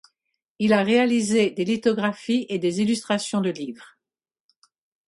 Il 0.57 0.73
a 0.73 0.81
réalisé 0.81 1.51
des 1.51 1.63
lithographies 1.63 2.47
et 2.49 2.57
des 2.57 2.81
illustrations 2.81 3.39
de 3.39 3.51
livres. 3.51 3.97